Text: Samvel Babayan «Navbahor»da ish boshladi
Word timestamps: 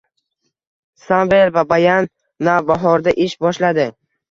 Samvel 1.07 1.51
Babayan 1.59 2.09
«Navbahor»da 2.49 3.17
ish 3.29 3.39
boshladi 3.49 3.89